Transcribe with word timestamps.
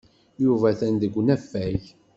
Yuba 0.43 0.65
atan 0.71 0.95
deg 1.01 1.13
unafag. 1.19 1.81